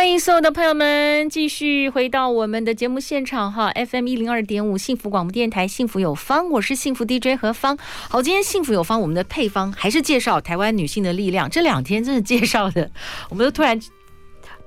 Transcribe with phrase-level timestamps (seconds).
[0.00, 7.76] 欢迎所有的朋友们继续回到我们的节目现场哈，FM 一零二点五幸福广播电台，幸福有方，我是幸福 DJ 何芳。
[8.08, 11.50] 好，今天幸福有方，我们的配方还是介绍台湾女性的力量。
[11.50, 12.90] 这两天真的介绍的，
[13.28, 13.78] 我们都突然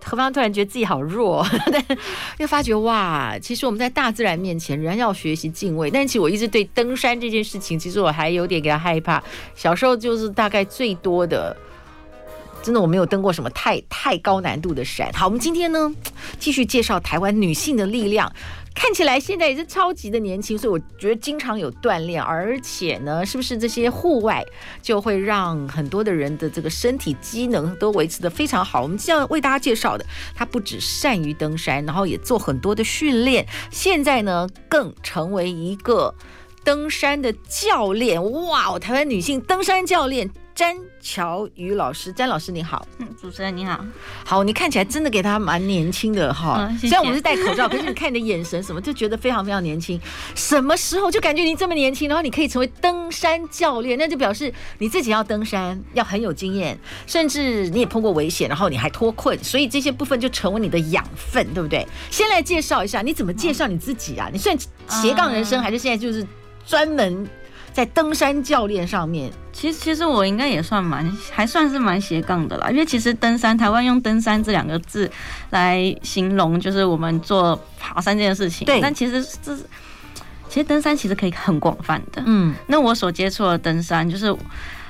[0.04, 1.84] 何芳突然觉得自己好弱， 但
[2.38, 5.90] 又发觉哇，其实我们在大自然面前仍然要学习敬畏。
[5.90, 9.23] 但其实我一直对登山这件事情，其实我还有点给他害怕。
[9.56, 11.58] 小时候就是大概最多的。
[12.63, 15.12] 真的我没有登过什么太太高难度的山。
[15.13, 15.94] 好，我们今天呢
[16.40, 18.31] 继续介绍台湾女性的力量。
[18.75, 24.44] 看起来现在也是超级的年轻，所以我觉得经常有锻炼，而且呢，是不是这些户外
[24.81, 28.81] 就会让很多的人的这个身体机能都维持得非常好？
[28.81, 36.16] 我们这样为大家介绍的，她不只善于登山，然后也做很多的训练，现在呢更成为一个
[36.64, 38.31] 登山的教练。
[38.31, 40.27] 哇，台湾女性登山教练。
[40.56, 43.84] 詹乔宇老师，詹老师你好，嗯，主持人你好，
[44.23, 50.00] 好，你看起来真的给他蛮年轻的哈，嗯、虽然我们是戴口罩，可是你看你的眼神什么，就觉得非常非常年轻。
[50.36, 61.88] 什么时候就感觉你这么年轻，然后你可以成为登山教练，那就表示你自己要登山要很有经验，甚至你也碰过危险，然后你还脱困，所以这些部分就成为你的养分，对不对？
[62.12, 64.30] 先来介绍一下，你怎么介绍你自己啊？
[64.32, 64.56] 你算
[64.88, 66.26] 斜杠人生，还是现在就是
[66.66, 67.28] 专门？
[67.74, 75.10] 在登山教练上面，其实其实我应该也算蛮还算是蛮斜杠的啦，因为其实登山，台湾用登山这两个字
[75.50, 78.66] 来形容，就是我们做爬山这件事情。
[78.66, 79.64] 对，但其实这是
[80.48, 82.22] 其实登山其实可以很广泛的。
[82.28, 84.33] 嗯，那我所接触的登山，就是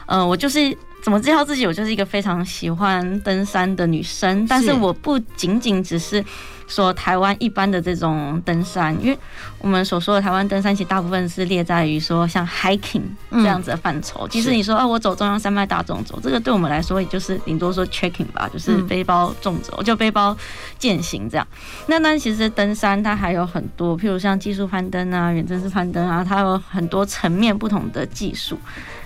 [0.06, 6.24] 呃，我就是怎么介绍自己，我就是一个非常喜欢登山的女生，但是我不仅仅只是。
[6.66, 9.20] 说台湾一般的这种登山，因为
[9.60, 14.26] 我们所说的台湾登山，其实大部分是列在于说像 hiking 这样子的范畴。
[14.30, 20.36] 即使你说，哦，我走中央山脉大众走，这个对我们来说，也就是顶多说 trekking 吧，就是背包重走，就背包
[20.80, 21.46] 践行这样。
[21.88, 28.58] 那但其实登山它还有很多，譬如像技术攀登啊、远征式攀登啊，它有很多层面不同的技术。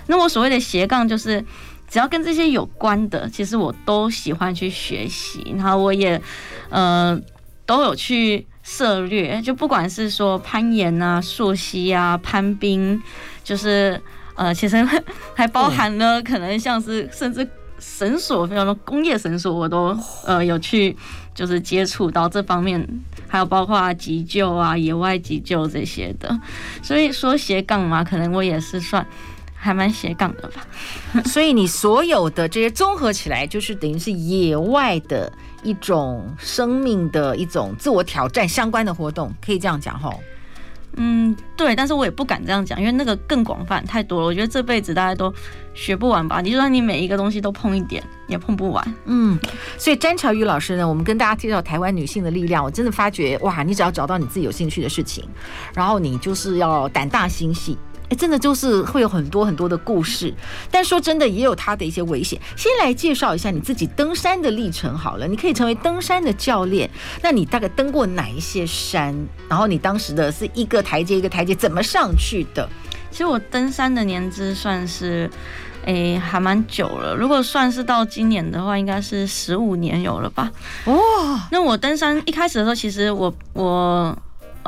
[0.06, 1.44] 那我所谓的斜杠，就是
[1.88, 6.20] 只要跟这些有关的，其实我都喜欢去学习，然后我也，
[6.68, 7.20] 呃。
[7.68, 12.98] 都有去涉略，就不管是说攀岩啊、溯溪啊、攀冰，
[13.44, 14.00] 就是
[14.36, 14.82] 呃，其实
[15.34, 17.46] 还包含了可能像是甚至
[17.78, 19.94] 绳索，非常多工业绳索，我都
[20.24, 20.96] 呃有去
[21.34, 22.88] 就是接触到这方面，
[23.28, 26.40] 还有包括急救啊、野外急救这些的。
[26.82, 29.06] 所以说斜杠嘛，可能我也是算
[29.58, 30.66] 还蛮斜杠的吧。
[31.26, 35.30] 所以你所有的这些综合起来，就是等于是野外的。
[35.64, 40.20] 一种生命的一种自我挑战相关的活动，可以这样讲吼。
[40.94, 44.26] 嗯，对，但是我也不敢这样讲，因为那个更广泛太多了。
[44.26, 45.34] 我觉得这辈子大家都
[45.74, 46.40] 学不完吧？
[46.40, 48.94] 你就算你每一个东西都碰一点，也碰不完。
[49.06, 49.36] 嗯，
[49.76, 55.28] 所以詹乔瑜老师呢，我们跟大家介绍台湾女性的力量，我真的发觉哇，你只要找到你自己有兴趣的事情，
[55.74, 57.76] 然后你就是要胆大心细。
[58.10, 60.32] 哎，真的就是会有很多很多的故事，
[60.70, 62.40] 但说真的，也有它的一些危险。
[62.56, 65.28] 先来介绍一下你自己登山的历程好了。
[65.28, 66.88] 你可以成为登山的教练，
[67.22, 69.14] 那你大概登过哪一些山？
[69.48, 72.66] 然后你当时的是一个台阶一个台阶怎么上去的？
[73.10, 75.30] 其实我登山的年资算是，
[75.84, 77.14] 哎，还蛮久了。
[77.14, 80.50] 如果算是到今年的话，应该是十五年有了吧？
[80.86, 80.98] 哦，
[81.50, 84.16] 那我登山一开始的时候，其实我我。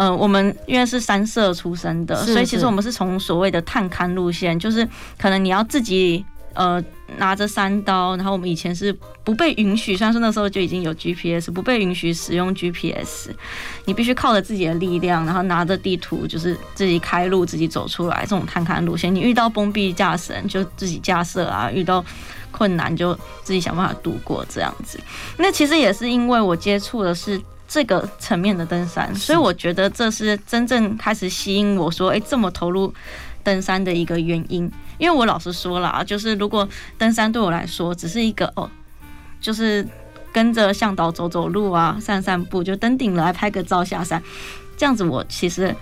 [0.00, 4.88] 呃，我们因为是三社出身的，所以其实我们是从所谓的探勘路线，就是
[5.18, 6.24] 可能你要自己
[6.54, 6.82] 呃
[7.18, 13.28] 拿着三刀，然后我们以前是不被允许，虽然说那时候就已经有 GPS，不被允许使用 GPS，
[13.84, 19.14] 你必须靠着自己的力量，然后拿着地图，就是自己开路，自己走出来这种探勘路线。
[19.14, 22.02] 你遇到封闭驾驶就自己架设啊，遇到
[22.50, 24.98] 困难就自己想办法度过这样子。
[25.36, 27.38] 那其实也是因为我接触的是。
[27.72, 32.92] 这个层面的登山，所以我觉得这是真正开始吸引我说，哎，这么投入
[33.44, 34.68] 登山的一个原因。
[34.98, 36.68] 因为我老实说了啊，就是如果
[36.98, 38.68] 登山对我来说只是一个哦，
[39.40, 39.86] 就是
[40.32, 44.20] 跟着向导走走路啊，散散步，就登顶了来拍个照下山，
[44.76, 45.72] 这样子我其实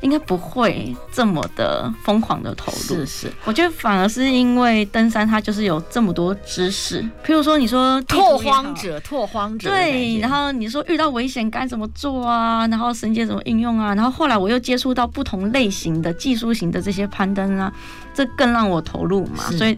[0.00, 2.78] 应该不会这么的疯狂的投入。
[2.78, 17.72] 是是，我觉得反而是因为登山它就是有这么多知识，譬如说你说拓荒者，拓荒者，对，然后你说遇到危险该怎么做啊，然后绳结怎么应用啊，然后后来我又接触到不同类型的技术型的这些攀登啊，
[18.14, 19.72] 这更让我投入嘛，所以，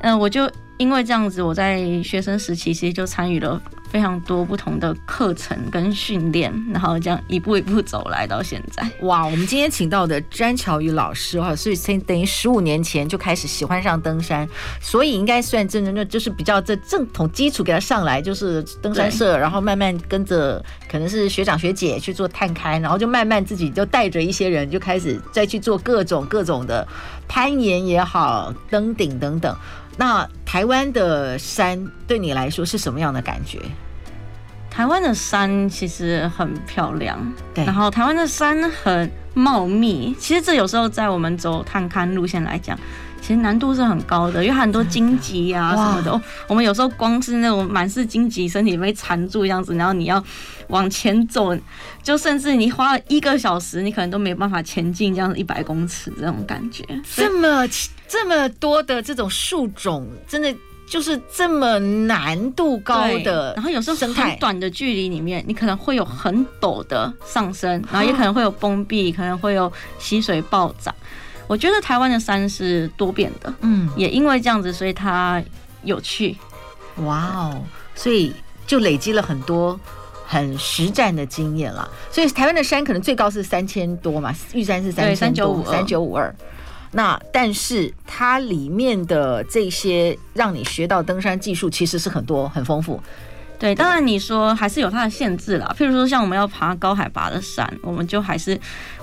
[0.00, 3.60] 嗯、呃，我就因为这样子，我在学生时期其实就参与了。
[3.90, 8.88] 非常多不同的课程跟训练，然后这样一步一步走来到现在。
[9.00, 14.48] 哇，我们今天请到的詹巧瑜老师哈，所以先等于十五年前就开始喜欢上登山，
[14.80, 26.86] 所以应该算真正的，就是比较这正统基础给他上来，就是登山社，然后慢慢跟着可能是学长学姐去做探勘，然后就慢慢自己就带着一些人就开始再去做各种各种的
[27.26, 29.56] 攀岩也好，登顶等等。
[29.98, 33.60] 那台湾的山对你来说是什么样的感觉？
[34.70, 37.18] 台湾的山其实很漂亮，
[37.52, 37.64] 对。
[37.64, 42.78] 然后台湾的山很茂密，其实这有时候在我们走探勘路线来讲，
[43.20, 46.10] 其实难度是很高的，因为很多荆棘啊什么的。
[46.10, 50.22] 哦，我们有时候光是那种满是荆棘，身体被缠住这样子，然后你要
[50.68, 51.56] 往前走，
[52.02, 56.84] 就甚至你花了一个小时，你可能都没办法前进这样子一百公尺这种感觉。
[57.14, 57.68] 这么
[58.06, 60.54] 这么多的这种树种，真的。
[60.90, 70.94] 就是这么难度高的，然后有时候很短的距离里面，你可能会有很陡的上升，然后也可能会有崩壁，可能会有溪水暴涨。
[71.48, 75.42] 我觉得台湾的山是多变的，嗯，也因为这样子，所以它
[75.82, 76.36] 有趣。
[76.98, 77.64] 哇哦，
[77.94, 78.32] 所以
[78.66, 79.78] 就累积了很多
[80.26, 81.90] 很实战的经验了。
[82.10, 86.34] 所以台湾的山可能最高是三千多嘛，玉山是三千五，三九五二。
[86.92, 93.00] 那但是它里面的这些让你学到登山技术，其实是很多很丰富。
[93.58, 95.74] 对，当然你说还是有它的限制啦。
[95.78, 98.58] 譬如说像我们要爬高海拔的山，我们就还是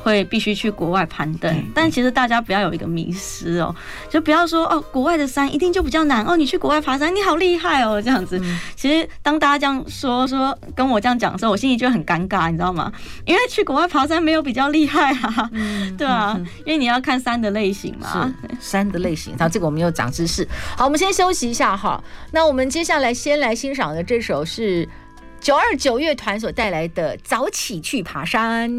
[0.05, 1.51] 会必须去国外攀登。
[1.73, 3.75] 但其实大家不要有一个迷失哦，
[4.07, 6.37] 就不要说哦，国外的山一定就比较难哦。
[6.37, 8.39] 你去国外爬山，你好厉害哦，这样子。
[8.75, 12.93] 其实当大家这样说说跟我这样讲的时候，我心里就很尴尬，你知道吗？
[13.25, 15.49] 因为去国外爬山没有比较厉害啊，
[15.97, 18.31] 对啊，因为你要看山的类型嘛，
[18.61, 19.35] 山的类型。
[19.37, 20.47] 然后这个我们又长知识。
[20.77, 22.01] 好，我们先休息一下哈。
[22.31, 24.45] 那我们接下来先来欣赏的这首。
[24.45, 24.87] 是
[25.39, 28.69] 九二九乐团所带来的《早起去爬山》。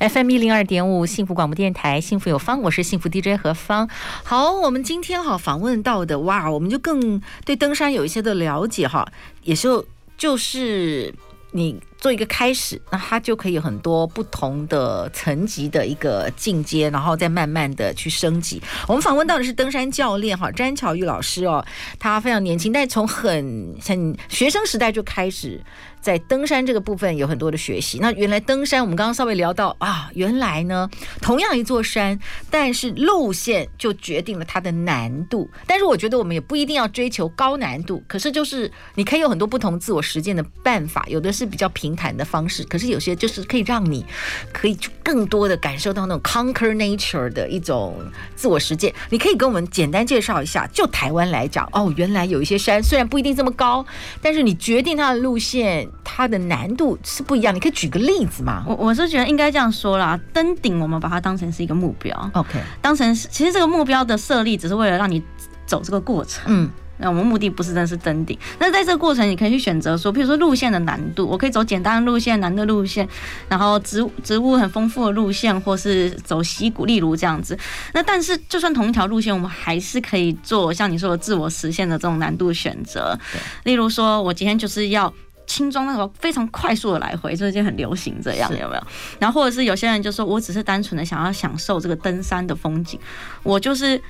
[0.00, 3.86] FM 一零二点五，幸福广播电台，幸福有方，我是幸福 DJ 何芳。
[4.24, 9.06] 好，我们今天哈访问到的哇，我们就更对登山有一些的了解哈，
[9.42, 9.86] 也就
[10.16, 11.14] 就是
[11.50, 11.78] 你。
[12.00, 18.60] 做一个开始，那它就可以有很多不同的层级的一个进阶，然后再慢慢的去升级。
[18.88, 21.64] 我们访问到的是登山教练哈，詹巧玉老师哦，
[21.98, 25.60] 他非常年轻，但是从很很学生时代就开始。
[26.00, 27.98] 在登山这个部分有很多的学习。
[28.00, 30.88] 那原来登山，我们刚刚稍微聊到啊，原来呢，
[31.20, 32.18] 同样一座山，
[32.50, 35.46] 但是路线就决定了它的难度。
[35.66, 41.04] 但是我觉得我们也不一定要追求高难度，可是就是你可以有很多不同自我实践的办法。
[41.06, 44.04] 有的是比较平坦的方式，可是有些就是可以让你
[44.52, 47.96] 可以更多的感受到那种 conquer nature 的一种
[48.34, 48.94] 自我实践。
[49.10, 53.84] 你可以跟我们简单介绍一下，就台湾来讲，哦，原来有一些山虽然不一定这么高，
[54.20, 55.88] 但是你决定它的路线。
[56.12, 58.64] 它的难度是不一样，你可以举个例子吗？
[58.66, 65.22] 我我是觉得应该这样说啦，登顶我们把它当成是一个目标，OK，当成是其实这个目标的设立只是为了让你
[65.66, 66.68] 走这个过程，嗯。
[67.00, 73.08] 那我们目的不是真是登顶，那在这个过程，你可以去选择说，比如说路线的难度，我可以走简单的路线、难的路线，
[73.48, 77.58] 然后植物植物很丰富的路线，或是走溪谷，例如这样子。
[77.94, 83.18] 那但是，就算同一条路线，我们还是可以做像你说的自我实现的这种难度选择。
[83.64, 85.12] 例如说，我今天就是要
[85.46, 88.82] 轻装那种非常快速的来回，最近很流行这样，有没有？
[89.18, 93.00] 然后或者是有些人就说，我只是单纯的想要享受这个登山的风景，
[93.42, 94.00] 我就是。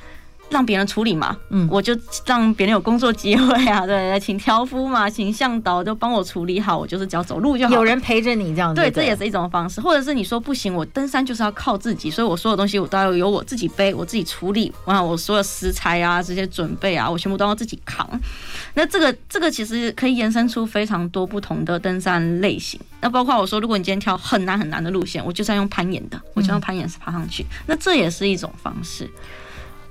[0.51, 9.81] 让别人处理嘛，嗯，我就让别人有工作机会啊， 对，请挑夫嘛，请向导都帮我处理好，我就是只要走路就好，有人陪着你这样子，对，这也是一种方式。
[9.81, 18.09] 或者是你说不行，我登山就是要靠自己，所以我所有东西我都要由我自己背，我自己处理，完我所有食材啊这些准备啊，我全部都要自己扛。
[18.75, 22.81] 那这个这个其实可以延伸出非常多不同的登山类型。
[23.01, 29.09] 那包括我说，如果你今天挑很难很难的路线，我就是要用攀岩的，我就用攀岩爬上去，那这也是一种方式。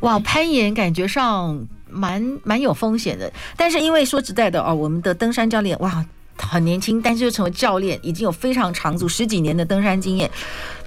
[0.01, 6.05] 哇，攀岩感觉上蛮蛮有风险的，但是因为说实在的哦，我们的登山教练哇
[6.37, 10.31] 很年轻，但是又成为教练，已经有非常长足十几年的登山经验。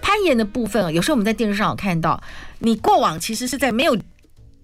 [0.01, 2.21] 攀岩的部分，有时候我们在电视上有看到，
[2.61, 3.95] 你过往其实是在没有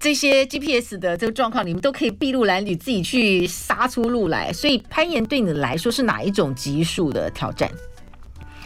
[0.01, 4.53] 这些 GPS 的这个状况，你们都可以筚路蓝缕自己去杀出路来。
[4.53, 7.71] 所以攀岩对你来说是哪一种级数的挑战？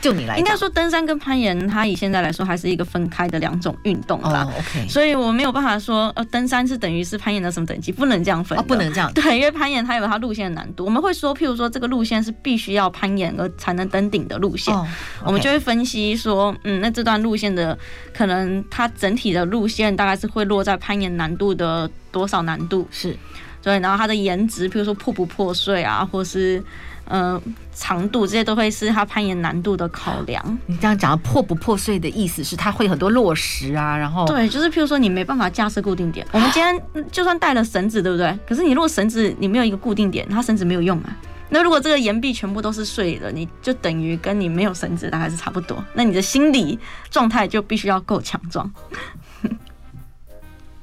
[0.03, 4.43] 就你来，应该说登山跟攀岩，它以现在来说还是一个分开的两种运动啦。
[4.43, 8.59] Oh, OK，所以我没有办法说，呃，登山是等于是攀岩的什么等级，不能这样分。
[8.59, 9.11] 哦，不能这样。
[9.15, 14.85] 对，因为攀岩它有它路线的难度，我们会说，譬如说这个路线是必须要攀岩而才能登顶的路线，oh.
[15.27, 17.79] 我们就会分析说，嗯，那这段路线的
[18.13, 22.89] 可能它整体的路线大概是会落在攀岩难度的多少难度？
[22.91, 23.17] 是，
[23.63, 26.61] 对，然后它的颜值，譬如说破不破碎啊，或是。
[27.05, 27.41] 呃，
[27.75, 30.59] 长度这些都会是它攀岩难度的考量。
[30.67, 36.27] 你这样讲破不破碎的意思是它会很多落石啊，然后对，就是譬如说你没办法架设固定点。
[36.33, 38.39] 我们今天就算带了绳子，对不对？
[38.49, 41.17] 可是你如果绳子你没有一个固定点，它绳子没有用啊。
[41.55, 45.85] 那如果这个岩壁全部都是碎的，你就等于跟你没有绳子大概是差不多。
[45.93, 46.79] 那你的心理
[47.11, 48.73] 状态就必须要够强壮。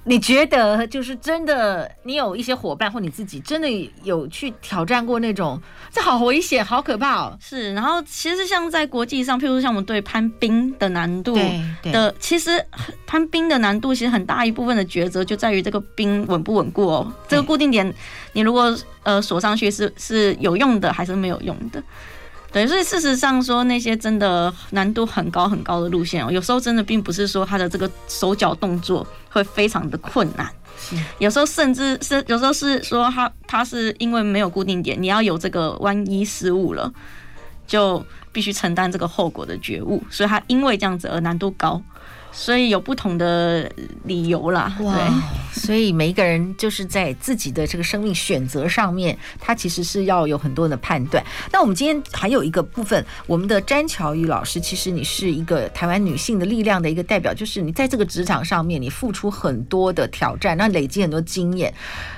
[0.06, 1.90] 你觉得就是真的？
[2.04, 3.70] 你有一些伙伴或你自己真的
[4.04, 5.62] 有去挑战过那种？
[5.92, 7.38] 这好危险，好可怕哦！
[7.40, 11.38] 是，然后其实像在国际上，譬如说像我们对攀冰的难度
[11.84, 12.64] 的，其实
[13.06, 17.14] 攀冰的难度其实很大一部分的抉择就在于这个冰稳不稳固哦。
[17.28, 17.94] 这个固定点，
[18.34, 21.84] 你如果呃锁上去是是有用的还是没有用的？
[22.52, 30.50] 对，所以事实上说，那些真的难度很高很高的路线哦，有时候真的并不是说他的这个手脚动作会非常的困难，
[31.20, 36.92] 有时候甚至是有时候是说他他是因为没有固定点，你要有这个万一失误了，
[37.68, 41.80] 就必须承担这个后果的觉悟，所以他因为这样子而难度高。
[42.32, 43.70] 所以有不同的
[44.04, 44.88] 理由啦，对，
[45.52, 51.24] 所以每一个人就是在自己的这个生命选择上面，他其实是要有很多的判断。
[51.52, 61.74] 那我们今天还有一个部分，我们的詹巧玉老师，其实你是一个台湾女性的力量的一个代表，就是你在这个职场上面，你付出很多的挑战，那累积很多经验。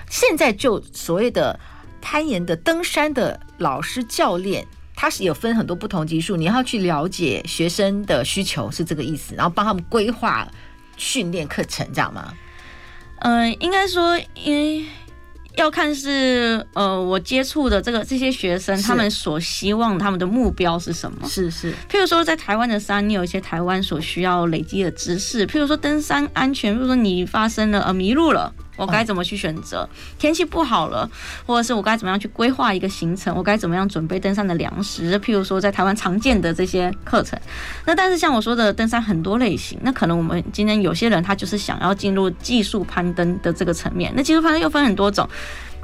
[0.10, 1.58] 现在就所谓的
[2.02, 4.68] 攀岩的登山的老师教练。
[5.02, 10.48] 他是有分很多不同级数，你要去了解学生的需求是这个意思，然后帮他们规划
[10.96, 12.32] 训练课程，这样吗？
[13.22, 14.86] 嗯、呃，应该说，因为
[15.58, 21.28] 要看是呃，我接触的这个这些学生，他们所希望他们的目标是什么？
[21.28, 21.74] 是是。
[21.90, 28.54] 譬如说，在台湾的山，你有一些台湾所需要累积的知识，譬如说登山安全，譬如说你发生了呃迷路了。
[28.82, 29.88] 我该怎么去选择？
[30.18, 31.08] 天气不好了，
[31.46, 33.36] 或者是我该怎么样去规划一个行程？
[33.36, 35.20] 我该怎么样准备登山的粮食？
[35.20, 37.40] 譬如说，在台湾常见的这些课程。
[37.86, 44.12] 那但是像我说的，登山很多类型，那可能我们今天有些人他就是想要进入技术攀登的这个层面。
[44.16, 45.30] 那技术攀登又分很多种。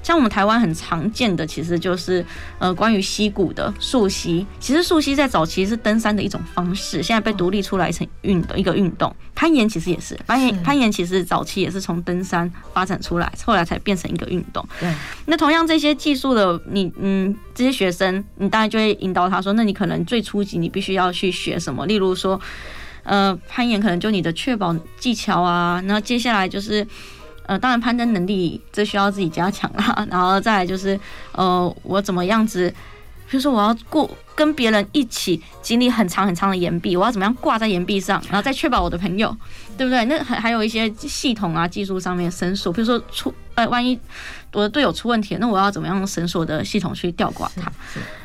[0.04, 2.25] 像我们台湾很常见的，其实就是
[2.60, 4.46] 呃关于溪谷的溯溪。
[4.60, 9.13] 其实溯溪在早期是登山的一种方式，现在被独立出来成运的一个运动。
[9.36, 14.66] 攀岩其实也是，攀岩攀岩其实早期也是从登山发展出来，后来才变成一个运动。
[14.80, 14.94] 对。
[15.25, 21.86] 那同样这些技术的你嗯这些学生，你当然就会引导他说，那你可能最初级你必须要去学什么？
[21.86, 22.39] 例如说
[23.04, 26.88] 呃攀岩可能就你的确保技巧啊，那接下来就是。
[27.48, 31.00] 呃，当然攀登能力这需要自己加强啦， 然后再来就是，
[31.32, 32.70] 呃，我怎么样子，
[33.30, 39.36] 比如说我要过跟别人一起经历很长很长的岩壁，我要怎么样挂在岩壁上，然后再确保我的朋友，
[39.77, 40.04] 对不对？
[40.06, 43.98] 那还还有一些系统啊，技术上面绳索，比如说出呃，万一
[44.51, 47.72] 我的队友出问题，那我要怎么样用绳索的系统去吊挂他？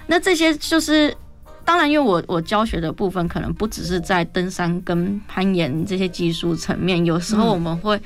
[0.08, 1.16] 那这些就是，
[1.64, 8.00] 当然，因为我我教学的部分可能不只是在登山跟攀岩这些技术层面，有时候我们会。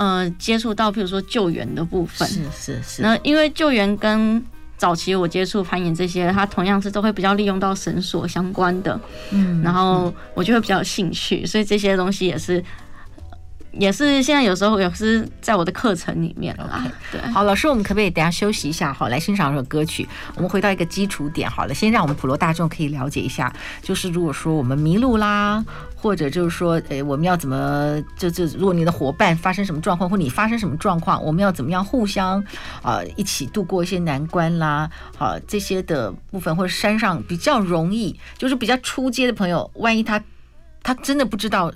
[0.00, 3.02] 呃，接触到譬如说救援的部分，是是是。
[3.02, 4.42] 那因为救援跟
[4.78, 8.98] 早期我接触攀岩这些，它同样是都会比较利用到绳索相关的，
[9.30, 12.64] 嗯，然后我就会比较有兴趣，所以这些东西也是。
[13.72, 16.84] 也是现在有时候也是在我的课程里面了啦。
[16.86, 17.20] Okay.
[17.20, 18.92] 对，好，老师，我们可不可以等下休息一下？
[18.92, 20.08] 好，来欣赏一首歌曲。
[20.34, 32.40] 我们回到一个基础点，好了，先让我们普罗大众可以了解一下，就是如果说我们迷路啦，或者就是说，诶，我们要怎么就就如果你的伙伴发生什么状况，或你发生什么状况，我们要怎么样互相
[32.82, 34.90] 啊、呃、一起度过一些难关啦？
[35.16, 40.20] 好，这些的部分或者山上比较容易，就是比较出街的朋友，万一他
[40.82, 41.72] 他真的不知道。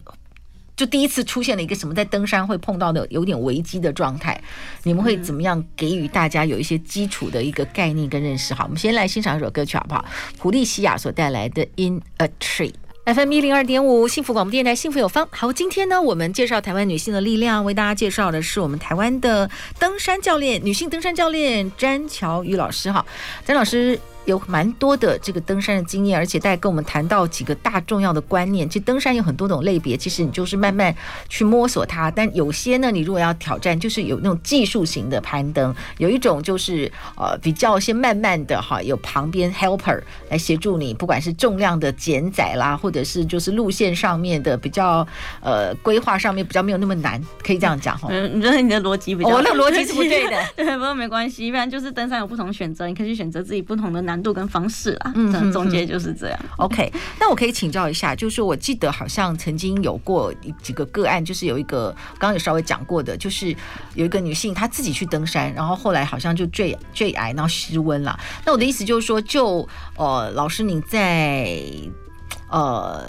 [0.76, 4.40] 就第一次出现了一个什么，在登山会碰到的有点危机的状态，
[4.82, 8.52] 你们会怎么样给予大家有一些基础的一个概念跟认识？
[8.52, 10.04] 好，我们先来欣赏一首歌曲好不好？
[10.38, 12.72] 普利西亚所带来的《In a Tree》
[13.14, 15.28] ，FM 一零二点五，幸福广播电台，幸福有方。
[15.30, 22.90] 好，今天呢，我们介绍台湾女性的力量，为大家介绍的是我们台湾的登山教练，女性登山教练詹乔宇老师。
[22.90, 23.06] 哈，
[23.44, 24.00] 詹老师。
[24.24, 28.68] 有蛮多的这个登山的经验，而且大家跟我们谈到几个大重要的观念。
[28.68, 30.94] 其实登山有很多种类别，其实你就是慢慢
[31.28, 32.10] 去摸索它。
[32.10, 40.00] 但有些呢，你如果要挑战，就是有那种技术型的攀登，有一种就是呃比较先慢慢的哈，有旁边 helper
[40.30, 45.06] 来协助你，不管是重量的减载啦，或者是就是路线上面的比较
[45.42, 48.08] 呃规划上面比较没有那么难，可以这样讲哈。
[48.10, 49.30] 嗯，你觉得你的逻辑比较？
[49.30, 50.42] 我的逻辑是不对的。
[50.56, 54.13] 对， 不过没关系，一般就是登山有不同选择，你可以去选择自己不同的难。
[54.14, 56.38] 难度跟方式啦，嗯，总结就是这样。
[56.58, 63.54] OK，那我可以请教一下，就是我记得好像曾经有过几个个案，就是有一个刚刚有稍微讲过的，就是
[63.94, 68.16] 有一个女性她自己去登山，然后后来好像就坠坠崖，然后失温了。
[68.46, 71.60] 那我的意思就是说，就呃，老师你在
[72.50, 73.04] 呃，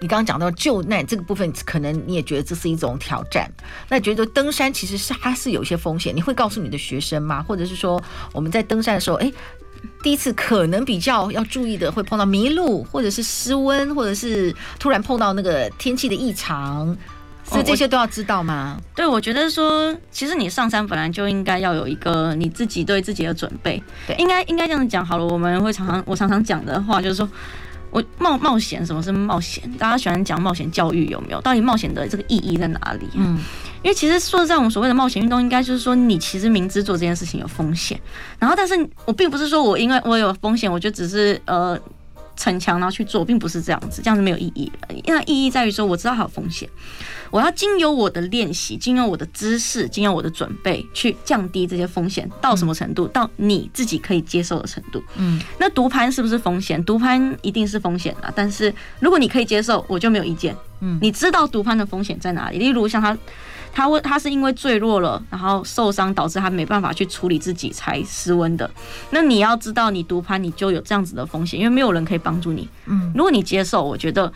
[0.00, 3.48] 你刚刚讲到救难这个部分，可能你也觉得这是一种挑战。
[3.88, 7.40] 那觉得登山其实是它是有一些风险，你会告诉你的学生吗？
[7.40, 9.32] 或者是说我们在登山的时候，哎？
[10.02, 16.96] 第一次可能比较要注意的，会碰到迷路，或者是失温，或者是突然碰到那个天气的异常，
[17.44, 18.80] 所以这些都要知道吗？
[18.94, 23.82] 对，我觉得说，其实你上山本来就应该要有一个你自己对自己的准备。
[24.06, 25.26] 对，应该应该这样讲好了。
[25.26, 27.28] 我们会常常我常常讲的话就是说。
[27.90, 29.64] 我冒冒险，什么是冒险？
[29.78, 31.40] 大家喜欢讲冒险教育有没有？
[31.40, 33.08] 到底冒险的这个意义在哪里？
[33.14, 33.38] 嗯，
[33.82, 38.00] 因为其实说实在，我们所谓的冒险运动，应该就是说你其实明知做这件事情有风险，
[38.38, 41.78] 然后但是我并不是说我因为我有风险，我就只是呃。
[42.40, 44.70] 逞强，然后去做，并不是这样子，这样子没有意义。
[45.02, 46.68] 因为意义在于说，我知道它有风险，
[47.32, 53.08] 我要经由我的练习，经由我的知识，经由我的准备，去降低这些风险到什么程度？
[53.08, 55.02] 到你自己可以接受的程度。
[55.16, 56.82] 嗯，那毒攀是不是风险？
[56.84, 60.54] 毒攀一定是风险的，但是如果你可以接受，我就没有意见。
[60.78, 62.58] 嗯，你知道毒攀的风险在哪里？
[62.58, 63.18] 例如像他。
[63.72, 68.70] 他问他是因为坠落了，然后受伤导致他没办法去处理自己才失温的。
[69.10, 72.68] 那你要知道，你独攀你就有这样子的风险，因为没有人可以帮助你。
[72.86, 74.32] 嗯，如果你接受，我觉得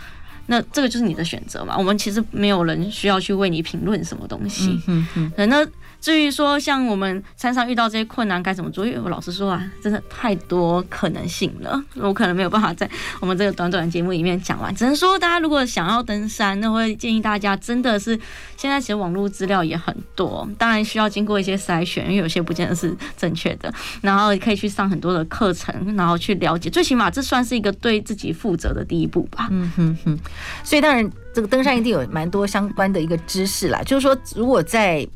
[0.46, 1.76] 那这个就是你的选择嘛。
[1.76, 4.80] 我们其实没有人需要去为你评论什么东西。
[4.86, 5.66] 嗯嗯，那。
[6.02, 8.84] 至于说像我们山上遇到这些困难该怎么做？
[8.84, 12.90] 因为我老实说啊，真的太多可能性了，我可能没有办法在
[13.20, 14.74] 我们这个短短的节目里面讲完。
[14.74, 18.18] 只能说大家如果想要登山，那会建议大家真的是
[18.56, 23.72] 现在其实网络资料也很多，当然需要经过一些筛选，因为有些不见得是正确的。
[24.00, 26.68] 然后可以去上很多的课程，然后去了解。
[26.68, 29.46] 最起码这算是一个对自己负责的第一步吧。
[29.52, 30.18] 嗯哼哼。
[30.64, 35.06] 所以当然这个登山一定有蛮多相关的一个知识啦，就是说如果在。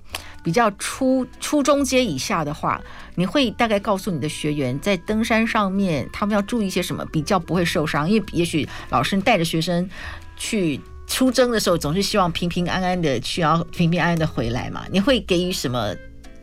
[0.44, 2.80] 比较初初中阶以下的话，
[3.16, 8.08] 你会大概告诉你的学员，在登山上面他们要注意些什么，比较不会受伤。
[8.08, 9.90] 因为也许老师带着学生
[10.36, 14.84] 去出征的时候，总是希望平平安安的去，要平平安安的回来嘛。
[14.92, 15.92] 你会给予什么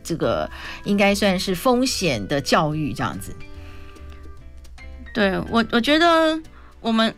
[0.02, 0.50] 这个
[0.84, 3.34] 应该算是风险的教育这样子？
[5.14, 6.38] 对我，我觉得
[6.82, 7.14] 我们。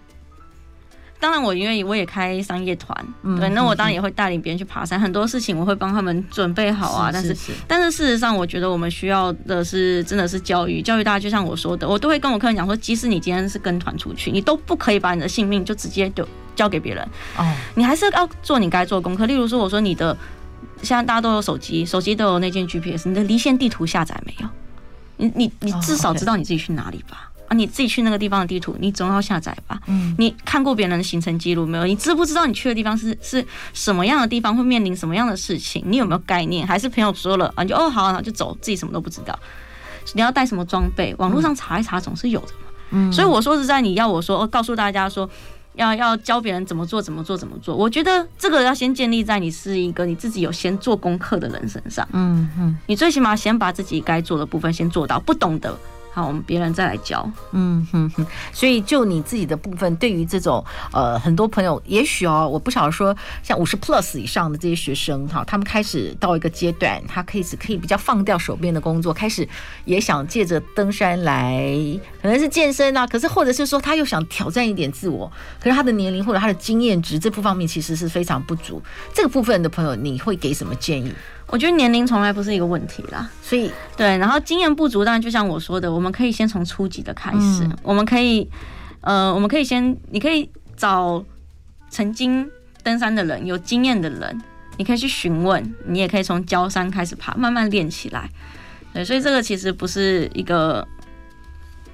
[1.18, 2.96] 当然，我因为我也开商业团，
[3.38, 7.10] 对，那我当然也会带领别人去爬山，很多事情我会帮他们准备好啊。
[7.12, 11.18] 但是，但是事实上，我觉得我们需要的是真的是教育，教育大家。
[11.18, 17.02] 就像我说的，我都会跟我客人讲说，即使你今天是跟团出去，你都不可以把你的性命就直接就交给别人
[17.36, 19.26] 哦，你还是要做你该做的功课。
[19.26, 20.16] 例如说，我说你的
[20.82, 24.48] 现在大家都有手机，手机都有那件 GPS，你的离线地图下载没有？
[25.18, 27.25] 你你你至少知道你自己去哪里吧。
[27.48, 29.80] 啊，你自己去那个地方的地图，你总要下载吧？
[29.86, 31.86] 嗯，你看过别人的行程记录没有？
[31.86, 35.82] 你知不知道你去的地方是是什么样的地方，会面临什么样的事情？
[35.86, 36.66] 你有没有概念？
[36.66, 39.38] 还是朋友说了啊，你就哦好，然后就走，自己什么都不知道？
[40.14, 41.14] 你要带什么装备？
[41.18, 42.68] 网络上查一查总是有的嘛。
[42.90, 45.28] 嗯，所以我说实在，你要我说，告诉大家说，
[45.74, 47.74] 要要教别人怎么做，怎么做，怎么做？
[47.74, 52.06] 我觉得这个要先建立在你是一个你自己有先做功课的人身上。
[52.12, 55.76] 嗯嗯，你最起码先把自己该做的部分先做到，不懂的。
[56.16, 57.30] 好，我们别人再来教。
[57.52, 69.46] 嗯哼哼，所以就你自己的部分，对于这种呃，很多朋友，也许哦，我不晓得说，像五十 plus 以上的这些学生哈，他们开始到一个阶段，他可以是可以比较放掉手边的工作，开始
[69.84, 71.70] 也想借着登山来，
[72.22, 78.82] 可能是健身啊，可是或者是说他又想挑战一点自我，可是他的年龄或者他的经验值这部方面其实是非常不足。
[79.12, 81.12] 这个部分的朋友，你会给什么建议？
[81.48, 88.48] 我觉得年龄从来不是一个问题啦，所以对，然后经验不足，当然就像我说的，我们可以先从初级的开始，嗯、我们可以，
[89.00, 91.24] 呃，我们可以先，你可以找
[91.88, 92.50] 曾经
[92.82, 94.42] 登山的人，有经验的人，
[94.76, 98.28] 你可以去询问，你也可以从郊山开始爬，慢慢练起来。
[98.92, 100.86] 对，所以这个其实不是一个，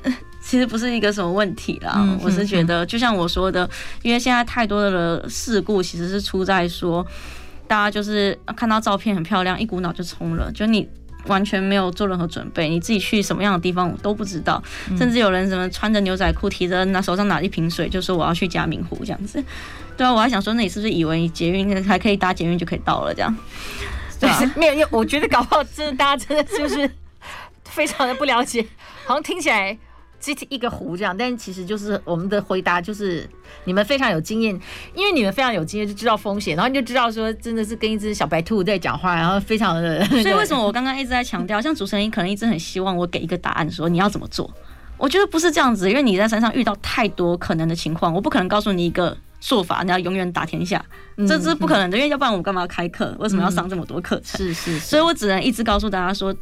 [0.43, 1.97] 其实不是一个什么问题啦。
[1.99, 3.69] 嗯、我是觉得，就像我说的，
[4.01, 7.07] 因为现在太多的事故，其实是出在说。
[7.72, 10.52] 大家就是看到照片很漂亮，一股脑就冲了。
[10.52, 10.87] 就你
[11.24, 14.62] 完全没有做任何准备，你自己去什么样的地方我都不知道，
[14.98, 19.42] 甚至有人什么穿着牛仔裤，提着拿手上拿一瓶水，就说我要去嘉明湖这样子。
[19.96, 23.35] 对啊，我还想说，那你是不是以为你捷运还可以搭捷运就可以到了这样？
[24.20, 26.90] 对啊，没有，因为我觉得搞不好真的大家真的就是
[27.64, 28.62] 非常的不了解，
[29.06, 29.78] 好像听起来。
[30.22, 33.28] 这一个湖这样，但其实就是我们的回答就是
[33.64, 34.56] 你们非常有经验，
[34.94, 40.04] 因为你们非常有经验，就知道风险，然后你就知道说真的是跟一只小白兔在讲话，然后非常的。
[40.04, 44.48] 所以为什么我刚刚一直在强调，像主持人可能一直很希望我给一个答案，说你要怎么做？
[44.96, 50.85] 我觉得不是这样子，因为你在山上遇到太多可能的情况，我不可能告诉你一个做法，你要永远打天下，
[51.26, 53.12] 这是不可能的，因为要不然我们干嘛要开课？
[53.18, 54.38] 为什么要上这么多课程？
[54.38, 56.32] 是是，所以我只能一直告诉大家说。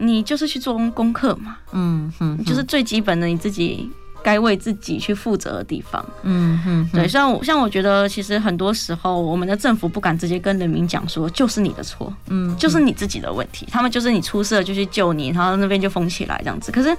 [0.00, 3.90] 你就是去做功课嘛，嗯哼，就是最基本的你自己
[4.22, 16.96] 该为自己去负责的地方，嗯哼，对，像我像我觉得其实很多时候我们的政府不敢直接跟人民讲说就是你的错，嗯，就是你自己的问题，他们就是你出事了就去救你，然后那边就封起来这样子，可是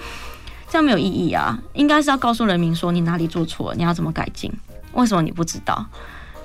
[0.70, 4.52] 这样没有意义啊，应该是要告诉人民说你哪里做错，你要怎么改进，
[4.94, 5.86] 为什么你不知道？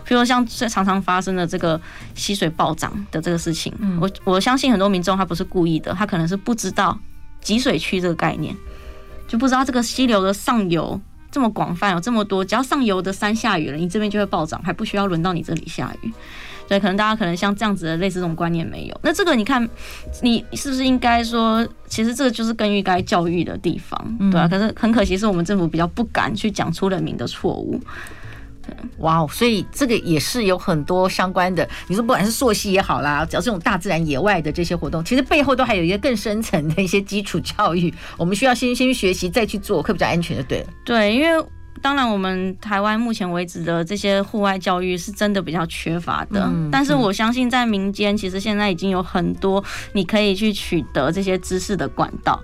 [0.07, 1.81] 比如像这常常发生的这个
[2.15, 6.99] 溪水暴涨的这个事情，我我相信很多民众他不是故意的，他可能是不知道
[7.41, 8.55] 集水区这个概念，
[9.27, 16.13] 就不知道这个溪流的上游这么广泛，有这么多，只要上游的山下雨了，你这边就会暴涨，还不需要轮到你这里下雨。
[16.69, 19.01] 所以可能大家可能像这样子的类似这种观念没有。
[19.01, 19.63] 那这个你看，
[20.21, 27.81] 你是不是应该说，其实这个就是更应该教育的地方，对啊，可是很可惜是我们政府比较不敢去讲出人民的错误。
[28.99, 31.69] 哇哦，所以这个也是有很多相关的。
[31.89, 40.43] 你说不管是溯溪也好啦，只要这种大自然野外的这些活动，其实背后都还有一个更深层的一些基础教育，我们需要先先去学习，再去做，会比较安全的。
[40.45, 41.47] 对了，对，因为。
[41.83, 46.43] 当然，我们台湾目前为止的这些户外教育是真的比较缺乏的。
[46.47, 52.43] 嗯、但是我相信，在民间其实现在已经有很多你可以去取得这些知识的管道。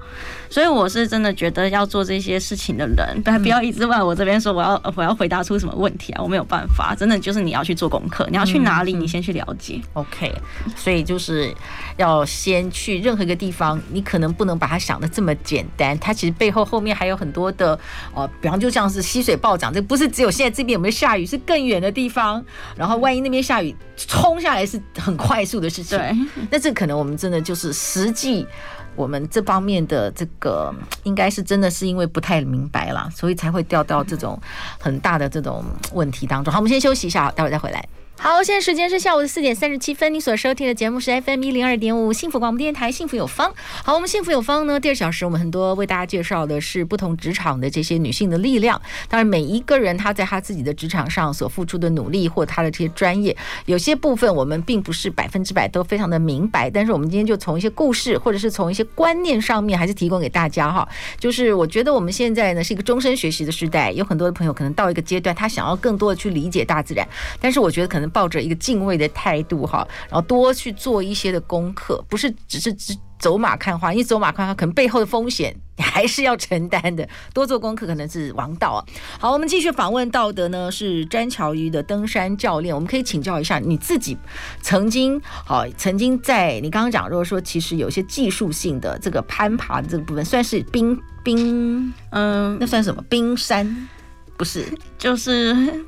[0.52, 6.94] 所以我是真的觉得要做这些事情的人，不要一直问我这边说我要我要回答出什么问题啊，我没有办法。
[6.94, 9.80] 真的就是你要去做功课，你要去哪里，你先去了解。
[9.94, 10.30] 嗯、OK，
[10.76, 11.50] 所以就是
[11.96, 17.78] 要先去任何一个地方，你可能不能把它想的这么简单，它其实背后后面还有很多的
[18.14, 22.44] 呃，比方就像是溪水暴涨，这不是只有现在这边有没有下雨，是更远的地方。
[22.76, 25.96] 然后万一那边下雨冲下来是很快速的事情。
[25.96, 26.14] 对，
[26.50, 28.46] 那这可能我们真的就是实际
[28.94, 30.74] 我们这方面的这个
[31.04, 34.40] 应该是真的是因为不太明白了，所以才会掉到这种
[34.78, 36.52] 很大的这种问题当中。
[36.52, 37.88] 好，我们先休息一下，待会再回来。
[38.24, 40.14] 好，现在时间是下午的四点三十七分。
[40.14, 43.52] 你所收听的节目是 FM 一零二点五幸福广播电台，幸福有方。
[43.82, 48.80] 好，我们幸福有方呢，第二小时我们很多为大家介绍的是不同职场的这些女性的力量。
[49.08, 56.70] 当然，每一个人她在她自己的职场上所付出的努力，或她的这些专业，有些部分我们并不是百分之百都非常的明白。
[56.70, 60.88] 但是我们今天就从一些故事，或者是从一些观念上面，还是提供给大家哈。
[61.18, 67.04] 就是我觉得我们现在呢是一个终身学习的时代，有很多的朋友可能到一个阶段，他想要更多的去理解大自然，
[67.40, 68.11] 但是我觉得可能。
[68.12, 77.08] 抱着一个敬畏的态度哈，然后多去做一些的功课，不是只是只走马看花，因为走马看花可能背后的风险你还是要承担的。
[77.32, 78.84] 多做功课可能是王道啊。
[79.20, 84.18] 好，我们继续访问到的呢是詹乔瑜的登山教练，我们可以请教一下你自己
[84.60, 93.88] 曾经好曾经在你刚刚讲，如果说其实有些技术性的这个攀爬的这个部分，算是冰冰嗯，那算什么冰山？
[94.36, 94.66] 不是，
[94.98, 95.86] 就是。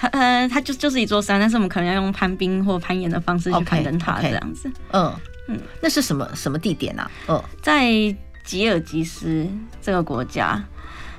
[0.00, 4.70] 呃，它就就是一座山，但是我们可能要用攀冰或攀岩的方式去攀登它，这样子。
[4.92, 5.12] 嗯
[5.48, 7.10] 嗯，那是什么什么地点啊？
[7.28, 7.90] 嗯，在
[8.42, 9.46] 吉尔吉斯
[9.80, 10.62] 这个国家，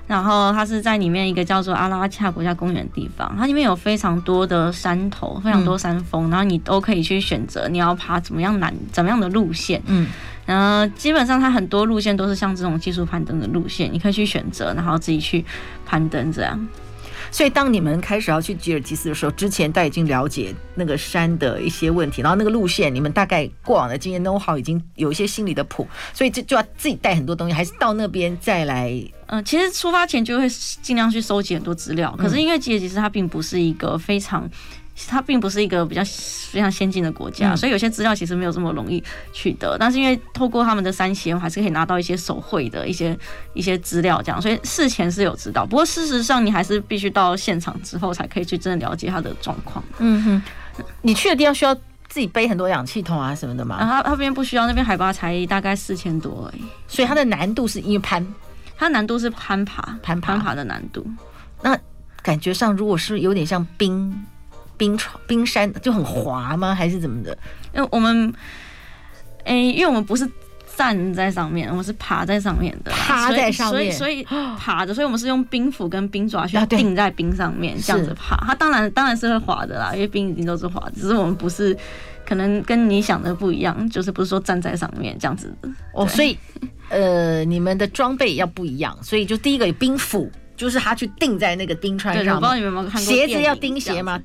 [0.07, 9.81] 然后它是在里面一个叫做阿拉恰国家公园的地方，它里面有非常多的山头，非常多山峰，嗯、然后你都可以去选择你要爬怎么样难怎么样的路线。
[9.85, 10.07] 嗯，
[10.45, 15.45] 然后基本上它很多路线都是像这种技术攀登的路线，你可以去选择，然后自己去
[15.85, 16.67] 攀登这样。
[17.35, 28.89] 所以，当你们开始要去吉尔吉斯的时候，之前大已经了解那个山的一些问题，然后那个路线，你们大概过往的经验都好已经有一些心理的谱，所以就就要自己带很多东西，还是到那边再来？
[29.25, 30.47] 嗯、其实出发前就会
[30.81, 34.49] 尽量去收集很多资料，可是因为吉尔吉斯它并不是一个非常。
[35.07, 36.01] 它并不是一个比较
[36.49, 39.03] 非常先进的国家，所以有些资料其实没有这么容易
[39.33, 39.75] 取得。
[39.77, 43.17] 但是因为透过他们的三协，我还是可以拿到一些手绘的一些
[43.53, 45.65] 一些资料，这样，所以事前是有知道。
[45.65, 49.83] 不过事实上，你还是必须到现场之后才可以去真的了解它的状况。
[49.99, 51.75] 嗯哼，你去的地方需要
[52.07, 53.75] 自己背很多氧气筒啊什么的吗？
[53.75, 56.61] 啊，它那边不需要，那边海拔才大概四千多而已。
[56.87, 58.25] 所以它的难度是因为攀，
[58.77, 61.05] 它难度是攀爬，攀攀爬的难度。
[61.61, 61.77] 那
[62.23, 64.25] 感觉上，如果是有点像冰。
[64.77, 66.73] 冰床、冰山就很滑吗？
[66.73, 67.37] 还是怎么的？
[67.73, 68.33] 因为我们
[69.43, 70.27] 哎、欸，因为我们不是
[70.75, 78.35] 站在上面，我们是爬在上面的，爬在上面，所以所以，爬着，所以我们是用冰斧跟冰爪去钉在冰上面，这样子爬。
[78.45, 81.77] 它当然当然是会滑的啦，因为冰已经都是滑，只是我们不是，
[82.25, 85.69] 可能跟你想的不一样，就是不是说站在上面这样子的。
[85.93, 86.37] 哦，所以
[86.89, 92.35] 呃，你们的装备要不一样，所以就第一个有冰斧，就是它去钉在那个冰川上。
[92.35, 94.19] 我不知道你们有没有看过鞋子要钉鞋吗？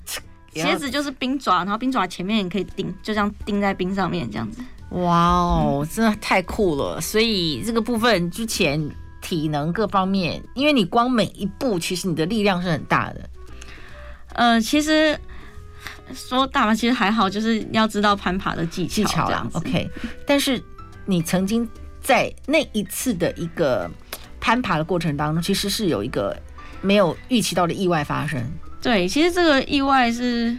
[0.52, 4.62] 鞋子就是冰爪，然后冰爪前面也可以钉，就这样钉在冰上面这样子。
[4.90, 7.00] 哇哦，真的太酷了！
[7.00, 13.30] 所以这个部分之前体能各方面，因为你光每一步，其实你的力量是很大的。
[14.32, 15.16] 呃，其实
[16.12, 19.46] 说大嘛，其实还好，就是要知道攀爬的技巧，技巧啦。
[19.52, 19.88] OK，
[20.26, 20.60] 但是
[21.06, 21.68] 你曾经
[22.00, 23.88] 在那一次的一个
[24.40, 26.36] 攀爬的过程当中，其实是有一个
[26.80, 28.44] 没有预期到的意外发生。
[28.82, 30.56] 对，其实这个意外是。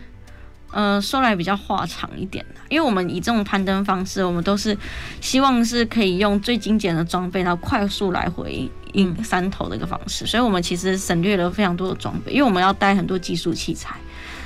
[0.73, 4.77] 呃，说来比较话长一点的，因为我们以这种攀登方式，我们都是
[5.19, 13.97] 希望是可以用最精简的装备，然后快速来回应山头的一个方式，所以我们其实省略了非常多的装备，因为我们要带很多技术器材。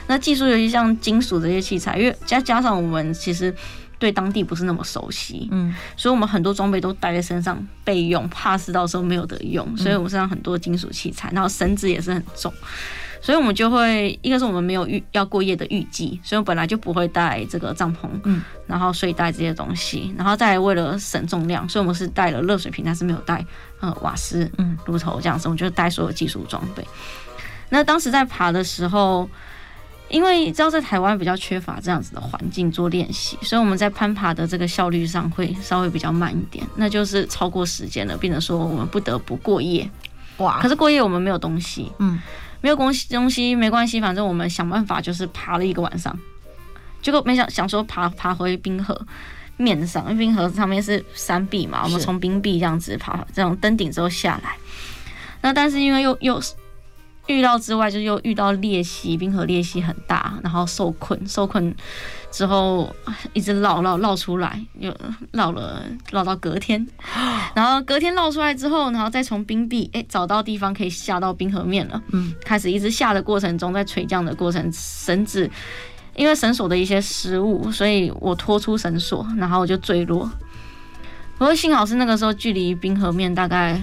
[0.07, 3.53] 那技术尤其像金属这些器材，因为加加上我们其实
[3.99, 12.51] 对当地不是那么熟悉，嗯，所以我们很多装备都带在身上备用，怕是到时候没有得用，所以我们身上很多金属器材，然后绳子也是很重。
[13.25, 23.43] 所以，我们就会一个是我们没有预要过夜的预计，所以我本来就不会带这个帐篷，嗯，然后睡袋这些东西，然后再来为了省重量，所以我们是带了热水瓶，但是没有带
[23.79, 26.85] 呃瓦斯、嗯炉头这样子，我们就带所有技术装备。
[27.69, 29.27] 那当时在爬的时候，
[30.09, 39.89] 因为知道在台湾比较缺乏这样子的环境做练习，所以我们在攀爬的这个效率上会稍微比较慢一点，那就是超过时间了，变成说我们不得不过夜。
[40.37, 40.59] 哇！
[40.61, 42.19] 可是过夜我们没有东西，嗯。
[42.65, 46.17] 没有东西，东西没关系，反正我们想办法，就是爬了一个晚上，
[46.99, 48.99] 结果没想想说爬爬回冰河
[49.55, 54.57] 面上，因为冰河上面是山壁嘛，我们从冰壁这样子爬，这种登顶之后下来，
[55.41, 56.41] 那但是因为又又。
[57.27, 61.75] 遇到之外，就又遇到裂隙，冰河裂隙很大，然后受困，受困
[62.35, 62.93] 之后
[63.31, 64.93] 一直绕绕绕出来，又
[65.31, 66.85] 绕了绕到隔天，
[67.53, 75.49] 然后隔天绕出来之后，然后再从冰壁哎、欸、找到地方可以下到冰河面了，嗯，开始一直下的过程中，在垂降的过程，绳子
[76.13, 80.29] 因为绳索的一些失误，所以我拖出绳索，然后我就坠落。
[81.37, 83.81] 不过幸好是那个时候距离冰河面大概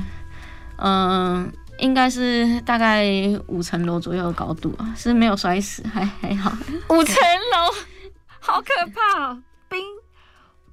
[0.76, 1.44] 嗯。
[1.44, 1.46] 呃
[1.78, 3.04] 应该是大概
[3.48, 6.52] 五层楼左右的高度啊，是没有摔死，还还好。
[6.90, 7.74] 五层楼，
[8.42, 9.32] 好可怕！
[9.68, 9.80] 冰，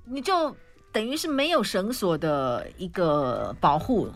[0.05, 0.55] 你就
[0.91, 4.12] 等于是没有绳索的一个保护，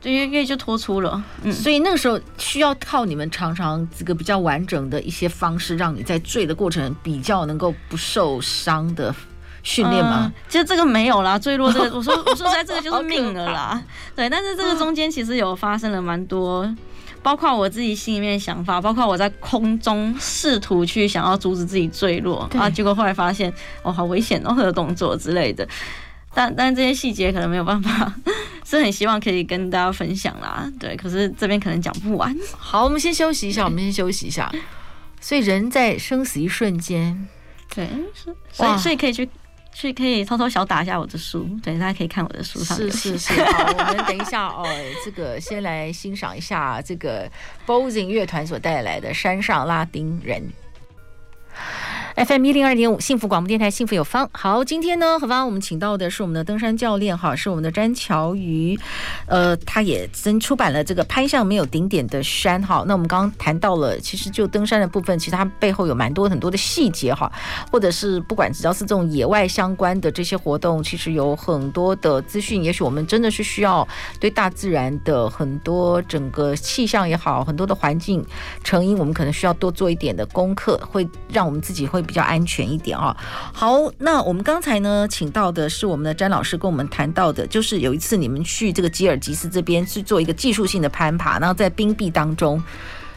[0.00, 1.22] 对，因为就脱出了。
[1.42, 9.14] 嗯，所以那个时候需要靠你们常常这个比较完整的一些方式，让你在坠的过程比较能够不受伤的。
[9.62, 10.32] 训练吗？
[10.48, 13.82] 其实这个没有啦，坠落这个， 我说我说实在，这个就是命了啦。
[14.14, 16.72] 对，但是这个中间其实有发生了蛮多，
[17.26, 25.68] 包括我自己心里面的想法，包括我在空中试图去想要阻止自己坠落啊，结果后来发现哦，好危险哦，这个动作之类的。
[26.32, 28.14] 但 但这些细节可能没有办法，
[28.64, 30.70] 是很希望可以跟大家分享啦。
[30.78, 32.32] 对，可是这边可能讲不完。
[32.56, 34.48] 好，我们先休息一下，我们先休息一下。
[35.20, 37.26] 所以人在生死一瞬间，
[37.74, 37.88] 对，
[38.52, 39.28] 所以所以可以去。
[39.78, 42.74] 所以可以偷偷小打一下我的书，对，大家可以看我的书上。
[42.74, 44.66] 是是是， 好，我们等一下哦，
[45.04, 47.30] 这个先来欣赏一下这个
[47.66, 50.40] BOSING 乐团所带来的《山上拉丁人》。
[52.16, 54.26] FM 一零二点五，幸福广播电台，幸福有方。
[54.32, 58.74] 好，今天呢，何方我们请到的是我们的登山教练，哈，是我们的詹乔瑜，
[59.26, 62.82] 呃，他也曾出版了这个《攀向没有顶点的山》哈。
[62.86, 67.30] 那我们刚刚谈到了，其实就登山的部分，其实它背后有蛮多很多的细节哈，
[67.70, 73.86] 或者是不管只要是这种野外相关的这些活动，其实有很多的资讯，也许我们真的是需要
[74.18, 78.24] 对大自然的很多整个气象也好，很多的环境
[78.64, 82.05] 成因，我们可能需要多做一点的功课，会让我们自己会。
[82.06, 83.14] 比较安全一点啊。
[83.52, 92.62] 好，那我们刚才呢，请到的是我们的詹老师跟我们谈到的，就是有一次你们去这个吉尔吉斯这边去做一个技术性的攀爬，然后在冰壁当中，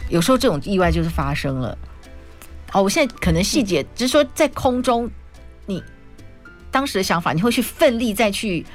[0.09, 1.77] 有时候这种意外就是发生了。
[2.73, 5.09] 哦，我现在可能细节只是说在空中，
[5.65, 5.83] 你
[6.71, 8.65] 当时的想法，你会去奋力再去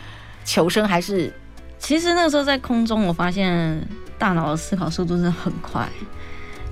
[0.45, 1.33] 求生，还是？
[1.79, 3.87] 其实那时候在空中，我发现
[4.19, 5.87] 大脑的思考速度是很快。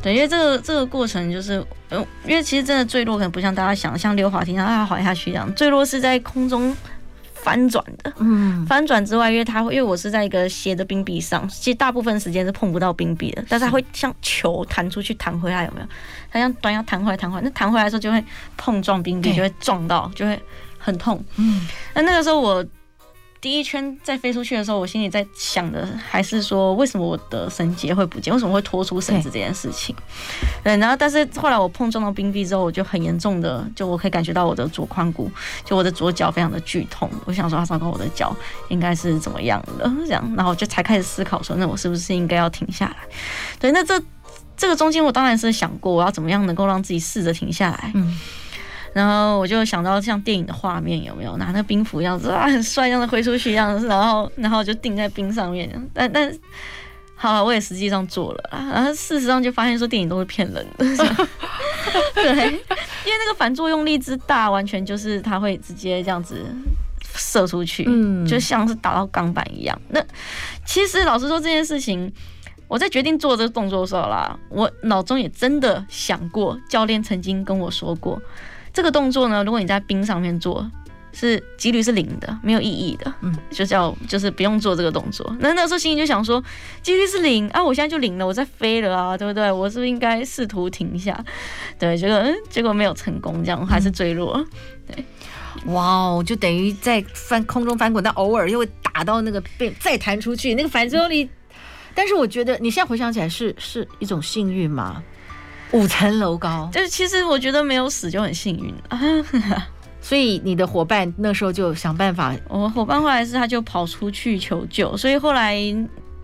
[0.02, 6.76] 对，因为这个这个过程就是，嗯，因为其实真的坠落可能不像大家想像溜滑梯然后啊滑下去一样，坠落是在空中
[7.34, 8.12] 翻转的。
[8.18, 15.86] 嗯，翻转之外，因为它会，因为我是在一个斜的冰壁上，其实大部分时间是碰不到冰壁的，但是它会像球弹出去弹回来，有没有？
[16.32, 18.24] 它像端要弹回来弹回来，那弹回来的时候就会
[18.56, 20.40] 碰撞冰壁，就会撞到，就会
[20.78, 21.24] 很痛。
[21.36, 22.64] 嗯，那那个时候我。
[23.42, 28.32] 第一圈在飞出去的时候，我心里在想的还是说，为什么我的绳结会不见？
[28.32, 29.94] 为什么会拖出绳子这件事情？
[30.62, 35.28] 对，然后但是后来我碰撞到冰壁之后，我就很严重的，就我可以感觉到我的左髋骨，
[35.64, 37.10] 就我的左脚非常的剧痛。
[37.24, 38.32] 我想说，啊，糟糕，我的脚
[38.68, 39.92] 应该是怎么样的？
[40.06, 42.96] 这样，然后就才开始思考说，那我是不是应该要停下来？
[43.58, 44.00] 对，那这
[44.56, 47.90] 这个中间我当然是想过，我要怎么样能够让自己试着停下来。
[47.96, 48.16] 嗯。
[48.94, 55.70] 然后我就想到像电影的画面，有没有拿那个冰斧样子啊，很帅，这样子挥出去样子，然后然后就钉在冰上面。
[55.94, 56.30] 但但
[57.14, 60.84] 好了，我也实际上做了，然后事实上就发现说电影都是骗人的。
[62.14, 66.44] 对，因为那个反作用力之大，完全就是它会直接这样子
[67.14, 69.80] 射出去，嗯，就像是打到钢板一样。
[69.88, 70.04] 那
[70.64, 72.12] 其实老实说，这件事情
[72.68, 78.20] 我在决定做这个动作的时候啦，我脑中也真的想过，教练曾经跟我说过。
[78.72, 80.70] 这个动作呢，如果你在冰上面做，
[81.12, 83.12] 是几率是零的，没有意义的。
[83.20, 85.36] 嗯，就叫就是不用做这个动作。
[85.40, 86.42] 那那时候心里就想说，
[86.80, 89.52] 几率是零啊，我现在就零了，我在飞了啊，对不对？
[89.52, 91.22] 我是不是应该试图停下？
[91.78, 94.42] 对，结果嗯，结果没有成功，这样还是坠落。
[94.86, 95.04] 对，
[95.66, 101.28] 哇哦，就等于在翻空中翻滚，但偶尔又会打到那个被再弹出去，那个反作用力。
[101.94, 105.02] 但是我觉得你现在回想起来是是一种幸运吗？
[105.72, 109.00] 五层楼高，就是其实我觉得没有死就很幸运啊，
[110.00, 115.58] 所以你的伙伴那时候就想办法，我伙伴后来是他就跑出去求救，所以后来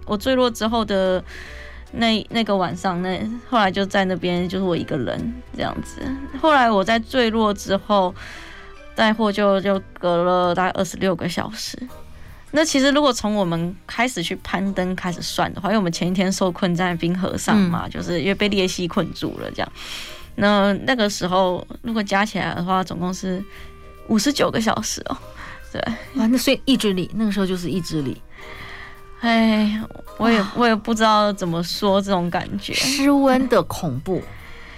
[0.06, 1.22] 我坠落之后的
[1.92, 6.02] 那那个晚上，那后来就在那边就是我一个人这样子。
[6.40, 8.14] 后来我在坠落之后
[8.94, 11.78] 带货就就隔了大概二十六个小时。
[12.50, 19.72] 那其实，如果从我们开始去攀登开始算的话，因为我们前一天受困在冰河上嘛，嗯、就是因为被裂隙困住了这样。
[20.36, 23.44] 那那个时候，如果加起来的话，总共是
[24.06, 25.16] 五十九个小时哦。
[25.70, 28.16] 对，啊，那所以意志力那个时候就是意志力。
[29.20, 29.78] 哎，
[30.16, 34.22] 我也我也不知道怎么说这种感觉，失温的恐怖。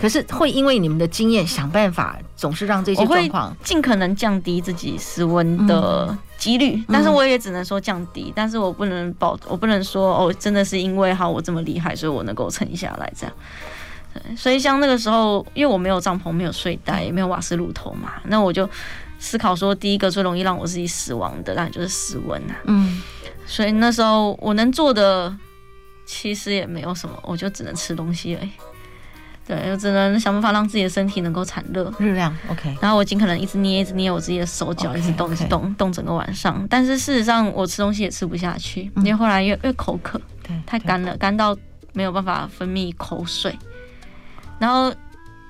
[0.00, 6.76] 可是会因为你们的经验想办法，总是让这些状况尽可能降低自己失温的几率。
[6.76, 13.36] 嗯、但是我也只能说降低，嗯、但是我不能保，我不能说哦，真的是因为哈我这么厉害，所以我能够撑下来这样。
[14.14, 18.68] 对，所以像那个时候，因为我没有帐篷，没有睡袋，也没有瓦斯炉头嘛，那我就
[19.18, 22.56] 思考说，第一个最容易让我自己死亡的，当然就是失温啊。
[22.64, 23.02] 嗯，
[23.46, 25.36] 所以那时候我能做的
[26.06, 28.50] 其实也没有什么，我就只能吃东西而已。
[29.50, 32.72] 对，我只能想办法让自己的身体能够产热，热量 OK。
[32.80, 36.64] 然后我尽可能一直捏，一直捏我自己的手脚，一直动，一直动，动整个晚上。
[36.70, 41.56] 但是事实上，我吃东西也吃不下去，因为后来越越口渴，对，太干了，干到
[41.92, 43.58] 没有办法分泌口水。
[44.60, 44.94] 然后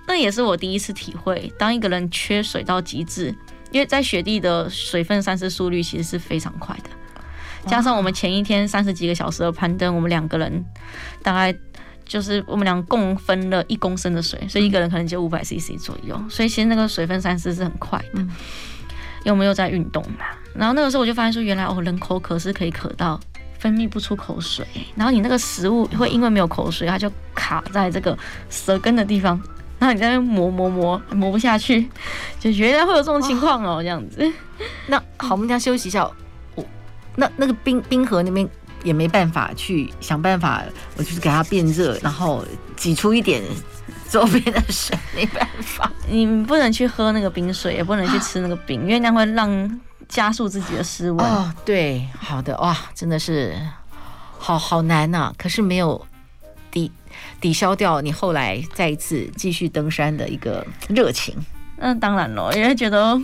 [0.09, 3.35] 那也是我第一次体会，当一个人缺水到极致，
[3.71, 6.89] 因为在雪地的水分散失速率其实是非常快的，
[7.69, 10.65] 加上我们前一天三十几个小时的攀登，我们两个人
[11.23, 11.55] 大概。
[12.11, 18.21] 就是我们俩共分了一公升的水，所以一个人可能就五百 CC 左右，所以其实那个水分散失是很快的。
[18.21, 23.21] 因为我们又在运动嘛，然后那个时候我就发现说，原来哦，人口渴是可以渴到
[23.61, 28.19] 分泌不出口水，然后你那个食物会因为没有口水，它就卡在这个
[28.49, 29.41] 舌根的地方，
[29.79, 31.89] 然后你在那磨磨磨磨不下去，
[32.41, 34.29] 就原来会有这种情况哦，这样子。
[34.89, 36.11] 那好，我们家休息一下。
[36.57, 36.67] 我
[37.15, 38.49] 那那个冰冰河那边。
[38.83, 40.63] 也没办法去想办法，
[40.97, 42.45] 我就是给它变热，然后
[42.77, 43.43] 挤出一点
[44.09, 45.91] 周边的水，没办法。
[46.09, 51.25] 你不能去喝那个冰水，也不能去吃那个冰，因为那会让加速自己的失温。
[51.25, 53.57] 哦，对，好的，哇，真的是
[54.39, 55.35] 好好难呐、啊。
[55.39, 56.07] 可是没有
[56.71, 56.91] 抵
[57.41, 61.37] 抵消掉你后来再一次继续登山的一个热情。
[61.83, 63.19] 那当然了，因为觉得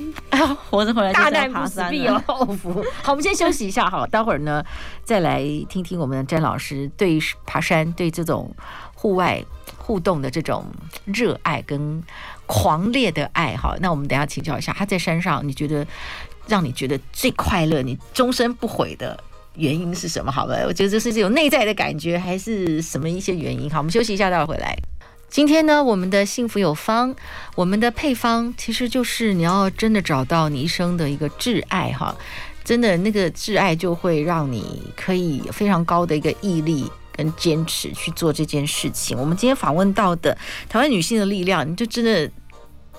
[0.71, 2.83] 活着回来就在爬山，必有后福。
[3.05, 4.65] 好，我们先休息一下，好，待会儿呢
[5.05, 8.51] 再来听听我们的詹老师对爬山、对这种
[8.95, 9.45] 户外
[9.77, 10.65] 互动的这种
[11.05, 12.03] 热爱跟
[12.47, 13.77] 狂烈的爱好。
[13.79, 15.87] 那我们等下请教一下，他在山上，你觉得
[16.47, 19.23] 让你觉得最快乐、你终身不悔的
[19.57, 20.33] 原因是什么？
[20.33, 23.71] 好吧，我觉得这是有内在的感觉，还是什么一些原因？
[23.71, 24.75] 好，我们休息一下，待会儿回来。
[25.37, 27.15] 今天呢，我们的幸福有方，
[27.55, 32.17] 我们的配方其实就是你要真的找到你一生的一个挚爱哈，
[32.65, 39.15] 真的那个挚爱就会让你可以非常高的一个毅力跟坚持去做这件事情。
[39.19, 40.35] 我们今天访问到的
[40.71, 42.31] 台湾女性的力量，你就真的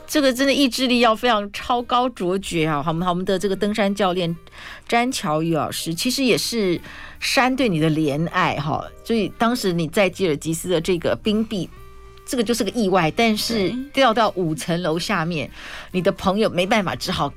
[0.06, 2.83] 这个真的意志力要非常超高卓绝啊！
[2.83, 4.38] 好，我们好，我们的这个登山教练
[4.88, 6.79] 詹乔宇老师，其实也是
[7.19, 11.67] 山对你的怜爱哈，所以当时你在吉尔吉斯的这个冰壁。
[12.28, 15.50] 这个就是个意外，但是掉到五层楼下面，
[15.92, 17.34] 你的朋友没办法，只好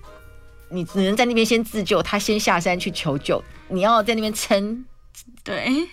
[0.68, 4.84] 你只能在那边先自救，他先下山去求救，你要在那边撑。
[5.44, 5.88] 对，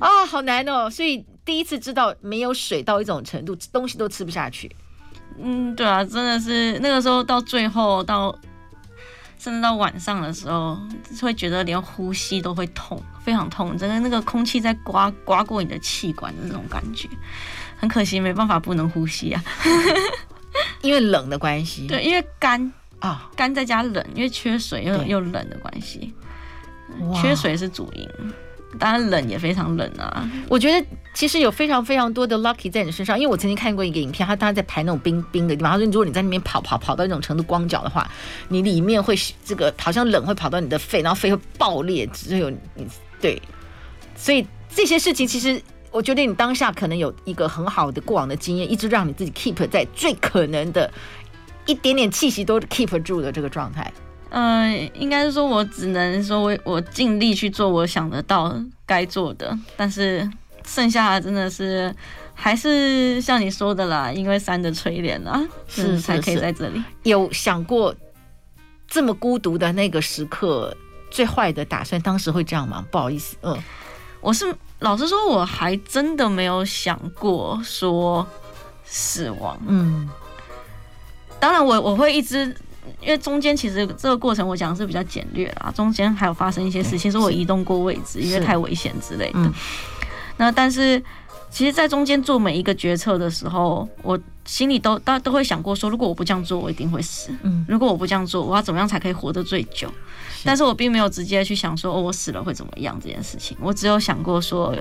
[0.00, 0.90] 啊，好难哦。
[0.90, 4.74] 所以第一次知道没有水到一种程度，东西都吃不下去。
[5.38, 8.36] 嗯，对啊，真的是那个时候到最后到。
[9.38, 10.78] 甚至到晚上的时候，
[11.20, 17.06] 会觉得连呼吸都会痛，非常痛，真的那个空气在刮刮过你的气管的那种感觉，
[17.76, 19.44] 很可惜没办法不能呼吸啊，
[20.82, 21.86] 因为冷的关系。
[21.86, 26.12] 对，因为干啊，干再加冷，因为缺水又又冷的关系，
[27.20, 28.08] 缺水是主因。
[28.78, 30.28] 当然冷也非常冷啊！
[30.50, 35.72] 我觉得其实有非常非常多的 lucky 在你身上，因为我曾经看过一个影片，他当时在排那种冰冰的地方。
[35.72, 38.06] 他说，如果你在那边跑跑跑到那种程度光脚的话，
[38.48, 42.86] 你里面会这个好像冷会跑到你的肺，然后肺会爆裂，只有你
[43.18, 43.40] 对。
[44.14, 45.62] 所以这些事情其实
[45.96, 50.92] 我觉得你当下可能有一个很好的过往的经验，一直让你自己 keep 在最可能的
[51.64, 53.90] 一点点气息都 keep 住的这个状态。
[54.28, 60.30] 嗯、呃，应该是说，我只能说我我尽力去做我想得到该做的，但是
[60.66, 61.94] 剩下的真的是
[62.34, 66.84] 还是像你说的啦，因为山的淬炼啊，是才可以在这里。
[67.04, 67.94] 有想过
[68.86, 70.76] 这么孤独的那个时刻，
[71.10, 72.84] 最坏的打算，当时会这样吗？
[72.90, 73.56] 不好意思，嗯，
[74.20, 78.26] 我是老实说，我还真的没有想过说
[78.84, 79.58] 死亡。
[79.66, 80.08] 嗯，
[81.38, 82.56] 当然我我会一直。
[83.02, 89.40] 因为中间其实这个过程我讲的是比较简略啦，中间还有发生一些事情，是我移动过位置，因为太危险之类的。
[89.40, 89.52] 嗯、
[90.36, 91.02] 那但是，
[91.50, 97.30] 其实，在中间做每一个决策的时候，我心里都大家都会想过说，如果我不这样做，我一定会死。
[97.42, 99.92] 嗯，如果我不这样做，我要怎么样才可以活得最久？
[100.46, 103.56] 但是我并没有直接去想说，哦，我死了会怎么样这件事情。
[103.60, 104.74] 我只有想过说。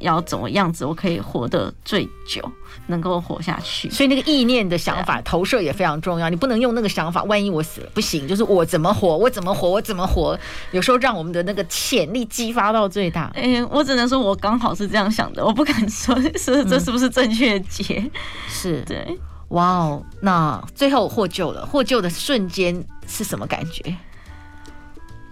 [0.00, 2.42] 要怎么样子，我可以活得最久，
[2.86, 3.90] 能够活下去。
[3.90, 6.30] 所以那个意念的想法投射也非常重要。
[6.30, 10.38] 你不能用那个想法，万一我死了不行，就是我怎么活，我怎么活，我怎么活。
[10.70, 13.30] 有时候让我们的那个潜力激发到最大。
[13.34, 17.98] 哎、欸，我只能说我刚好是这样想的，我不敢说是这是不是正确解。
[18.02, 18.10] 嗯、
[18.48, 23.94] 是对，哇哦，那最后获救了，获救的瞬间是什么感觉？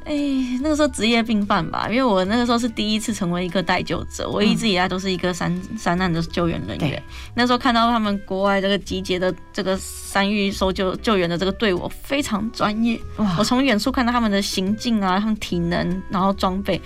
[0.09, 0.15] 哎，
[0.63, 7.03] 那个时候职业病犯吧，因为我那个时候是第一次成为一个待救者，我一直以来都是一个山山难的救援人员。
[7.35, 12.99] 那时候看到他们国外这个集结的这个山域搜救救援的这个队伍非常专业，
[13.39, 16.81] 我从远处看到他们的行径啊，他们体能，然后装备，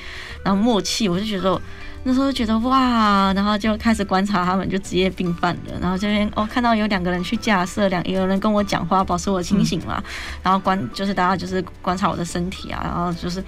[0.45, 1.61] 然后默契，我就觉得。
[2.05, 5.79] 那时候觉得哇，然后就开始观察他们，就职业病犯了。
[5.81, 10.03] 然后这边哦，看到有两个人去架设，两有人跟我讲话，保持我清醒嘛。
[10.43, 13.43] 然后观就是大家就是观察我的身体啊，然后就是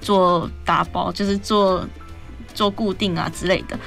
[0.00, 1.86] 做打包，就是做
[2.54, 3.78] 做固定啊之类的。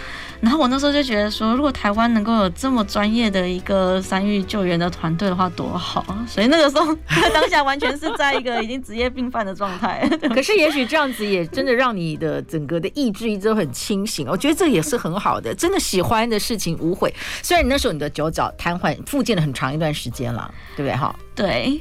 [0.42, 6.04] 然后我那时候就觉得说，如果台湾能够有这么专业的一个山域救援的团队的话，多好。
[6.28, 6.98] 所以那个时候
[7.32, 10.10] 当下完全是在一个已经职业病犯的状态。
[10.34, 14.28] 可是也许这样子也真的让你的整个的意志一直都很清醒。
[14.28, 17.14] 我觉得这也是很好的，真的喜欢的事情无悔。
[17.44, 20.96] 虽然你那时候你的脚脚瘫痪复健了很长一段时间了，对不对？
[20.98, 21.80] 哈，对。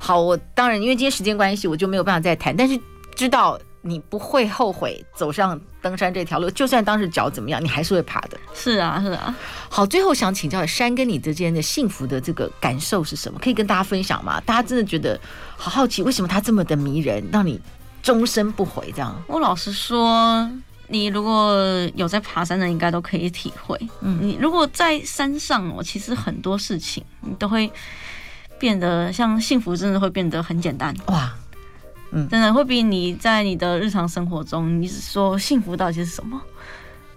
[0.00, 2.54] 好，我当然因为今天时间关系，我就没有办法再谈。
[2.56, 2.78] 但是
[3.14, 5.60] 知道你不会后悔走上。
[5.84, 8.38] 登山这条路，就算当时脚怎么样，你还是会爬的。
[8.54, 9.36] 是啊，是啊。
[9.68, 13.38] 好，最后想请教山跟你之间的幸福的这个感受是什么？
[13.38, 14.40] 可以跟大家分享吗？
[14.46, 15.20] 大家真的觉得
[15.58, 17.60] 好好奇，为什么它这么的迷人，让你
[18.02, 18.90] 终身不悔？
[18.96, 19.14] 这样。
[19.26, 20.50] 我老实说，
[20.88, 21.54] 你如果
[21.94, 23.78] 有在爬山的，应该都可以体会。
[24.00, 27.70] 嗯，你如果在山上，我其实很多事情你都会
[28.58, 30.96] 变得像幸福，真的会变得很简单。
[31.08, 31.30] 哇。
[32.14, 36.40] 嗯，真的会比你在你的日常生活中，你是说幸福到底是什么？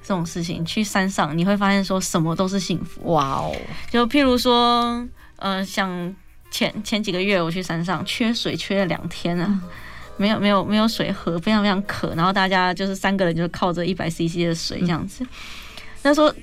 [0.01, 3.13] 这种事情去山上，你会发现说什么都是幸福。
[3.13, 3.53] 哇哦！
[3.91, 6.15] 就譬如说，呃，像
[6.49, 9.61] 前前几个月我去山上，缺水缺了两天啊，
[10.15, 12.13] 没有没有没有水喝，非常非常渴。
[12.15, 15.27] 然后大家就是三个人就靠着一百 CC 的水这样子。
[16.03, 16.33] 那时候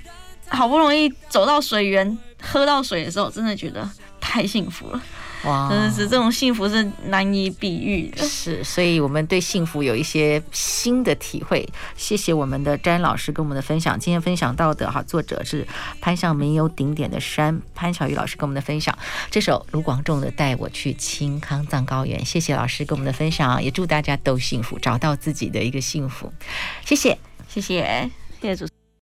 [0.48, 3.90] 好不容易走到水源，喝到水的时候，真的觉得
[4.20, 5.02] 太幸福了。
[5.44, 8.26] 哇，真的是这种幸福是难以比喻的。
[8.26, 11.68] 是，所以我们对幸福有一些新的体会。
[11.96, 13.98] 谢谢我们的詹老师跟我们的分享。
[13.98, 15.66] 今天分享到的哈，作者是
[16.00, 18.96] 攀上没有顶点的山，潘巧玉老师跟我们的分享。
[19.30, 26.32] 这首卢广仲的《带我去青康藏高原》，谢谢老师跟我们的分享，也祝大家都幸福，找到自己的一个幸福。
[26.84, 27.18] 谢谢，
[27.48, 28.83] 谢谢，谢谢主。